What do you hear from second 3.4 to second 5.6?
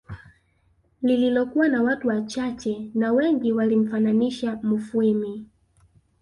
walimfananisha Mufwimi